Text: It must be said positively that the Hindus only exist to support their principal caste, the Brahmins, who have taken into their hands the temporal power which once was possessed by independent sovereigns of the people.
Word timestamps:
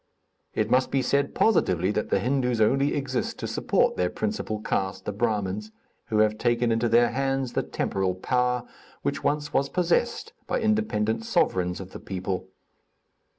It 0.55 0.71
must 0.71 0.89
be 0.89 1.03
said 1.03 1.35
positively 1.35 1.91
that 1.91 2.09
the 2.09 2.17
Hindus 2.17 2.59
only 2.59 2.95
exist 2.95 3.37
to 3.37 3.45
support 3.45 3.97
their 3.97 4.09
principal 4.09 4.59
caste, 4.59 5.05
the 5.05 5.11
Brahmins, 5.11 5.69
who 6.05 6.17
have 6.17 6.39
taken 6.39 6.71
into 6.71 6.89
their 6.89 7.11
hands 7.11 7.53
the 7.53 7.61
temporal 7.61 8.15
power 8.15 8.63
which 9.03 9.23
once 9.23 9.53
was 9.53 9.69
possessed 9.69 10.33
by 10.47 10.59
independent 10.59 11.23
sovereigns 11.23 11.79
of 11.79 11.91
the 11.91 11.99
people. 11.99 12.47